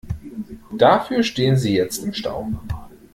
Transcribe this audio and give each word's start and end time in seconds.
Dafür 0.75 1.21
stehen 1.21 1.57
sie 1.57 1.75
jetzt 1.75 2.03
im 2.03 2.11
Stau. 2.15 2.49